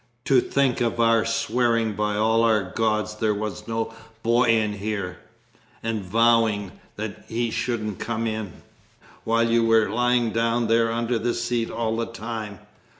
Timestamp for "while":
9.25-9.47